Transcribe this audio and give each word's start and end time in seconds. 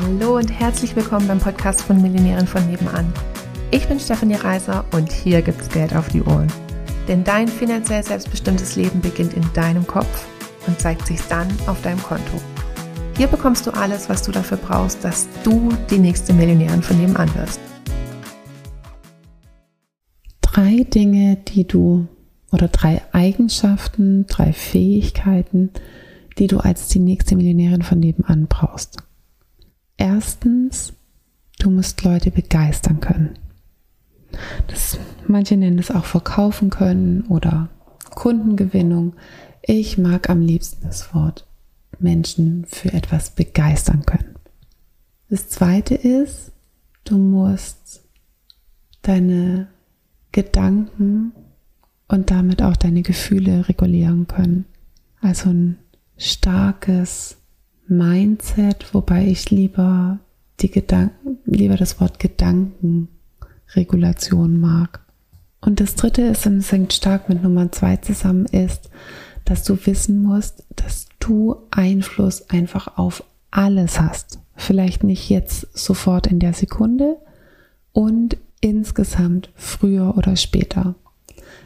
Hallo 0.00 0.38
und 0.38 0.48
herzlich 0.48 0.96
willkommen 0.96 1.28
beim 1.28 1.38
Podcast 1.38 1.82
von 1.82 2.00
Millionären 2.00 2.46
von 2.46 2.66
nebenan. 2.66 3.12
Ich 3.70 3.86
bin 3.86 4.00
Stefanie 4.00 4.36
Reiser 4.36 4.86
und 4.92 5.12
hier 5.12 5.42
gibt's 5.42 5.68
Geld 5.68 5.94
auf 5.94 6.08
die 6.08 6.22
Ohren. 6.22 6.50
Denn 7.08 7.24
dein 7.24 7.46
finanziell 7.46 8.02
selbstbestimmtes 8.02 8.76
Leben 8.76 9.02
beginnt 9.02 9.34
in 9.34 9.44
deinem 9.52 9.86
Kopf 9.86 10.26
und 10.66 10.80
zeigt 10.80 11.06
sich 11.06 11.20
dann 11.28 11.46
auf 11.66 11.82
deinem 11.82 12.02
Konto. 12.02 12.40
Hier 13.18 13.26
bekommst 13.26 13.66
du 13.66 13.70
alles, 13.72 14.08
was 14.08 14.22
du 14.22 14.32
dafür 14.32 14.56
brauchst, 14.56 15.04
dass 15.04 15.28
du 15.44 15.68
die 15.90 15.98
nächste 15.98 16.32
Millionärin 16.32 16.82
von 16.82 16.98
nebenan 16.98 17.34
wirst. 17.34 17.60
Drei 20.40 20.84
Dinge, 20.84 21.36
die 21.48 21.66
du 21.66 22.08
oder 22.50 22.68
drei 22.68 23.02
Eigenschaften, 23.12 24.26
drei 24.26 24.54
Fähigkeiten, 24.54 25.68
die 26.38 26.46
du 26.46 26.60
als 26.60 26.88
die 26.88 26.98
nächste 26.98 27.36
Millionärin 27.36 27.82
von 27.82 28.00
nebenan 28.00 28.46
brauchst. 28.46 29.02
Erstens, 30.02 30.94
du 31.60 31.70
musst 31.70 32.02
Leute 32.02 32.32
begeistern 32.32 32.98
können. 32.98 33.38
Das, 34.66 34.98
manche 35.28 35.56
nennen 35.56 35.78
es 35.78 35.92
auch 35.92 36.06
verkaufen 36.06 36.70
können 36.70 37.22
oder 37.28 37.68
Kundengewinnung. 38.10 39.14
Ich 39.62 39.98
mag 39.98 40.28
am 40.28 40.40
liebsten 40.40 40.84
das 40.84 41.14
Wort 41.14 41.46
Menschen 42.00 42.64
für 42.66 42.92
etwas 42.92 43.30
begeistern 43.30 44.04
können. 44.04 44.34
Das 45.30 45.48
zweite 45.48 45.94
ist, 45.94 46.50
du 47.04 47.16
musst 47.16 48.02
deine 49.02 49.68
Gedanken 50.32 51.30
und 52.08 52.32
damit 52.32 52.60
auch 52.60 52.74
deine 52.76 53.02
Gefühle 53.02 53.68
regulieren 53.68 54.26
können. 54.26 54.64
Also 55.20 55.50
ein 55.50 55.78
starkes 56.16 57.36
Mindset, 57.96 58.94
wobei 58.94 59.26
ich 59.26 59.50
lieber 59.50 60.18
die 60.60 60.70
Gedanken, 60.70 61.38
lieber 61.44 61.76
das 61.76 62.00
Wort 62.00 62.18
Gedankenregulation 62.18 64.58
mag. 64.58 65.00
Und 65.60 65.80
das 65.80 65.94
dritte 65.94 66.22
ist, 66.22 66.46
und 66.46 66.58
es 66.58 66.72
hängt 66.72 66.92
stark 66.92 67.28
mit 67.28 67.42
Nummer 67.42 67.70
zwei 67.70 67.96
zusammen, 67.96 68.46
ist, 68.46 68.90
dass 69.44 69.64
du 69.64 69.78
wissen 69.86 70.22
musst, 70.22 70.64
dass 70.74 71.06
du 71.20 71.56
Einfluss 71.70 72.48
einfach 72.50 72.98
auf 72.98 73.24
alles 73.50 74.00
hast. 74.00 74.38
Vielleicht 74.56 75.04
nicht 75.04 75.28
jetzt 75.28 75.66
sofort 75.76 76.26
in 76.26 76.38
der 76.38 76.52
Sekunde 76.52 77.16
und 77.92 78.36
insgesamt 78.60 79.50
früher 79.54 80.16
oder 80.16 80.36
später. 80.36 80.94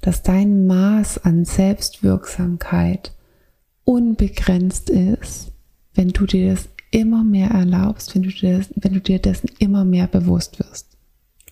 Dass 0.00 0.22
dein 0.22 0.66
Maß 0.66 1.24
an 1.24 1.44
Selbstwirksamkeit 1.44 3.12
unbegrenzt 3.84 4.90
ist, 4.90 5.52
wenn 5.94 6.08
du 6.08 6.26
dir 6.26 6.50
das 6.50 6.68
immer 6.90 7.24
mehr 7.24 7.50
erlaubst, 7.50 8.14
wenn 8.14 8.22
du 8.22 8.30
dir, 8.30 8.64
wenn 8.76 8.94
du 8.94 9.00
dir 9.00 9.18
dessen 9.18 9.48
immer 9.58 9.84
mehr 9.84 10.06
bewusst 10.06 10.58
wirst. 10.58 10.88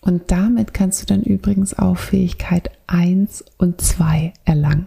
Und 0.01 0.31
damit 0.31 0.75
kannst 0.75 1.03
du 1.03 1.07
dann 1.07 1.23
übrigens 1.23 1.79
auch 1.79 1.97
Fähigkeit 1.97 2.71
1 2.87 3.45
und 3.59 3.81
2 3.81 4.33
erlangen. 4.45 4.87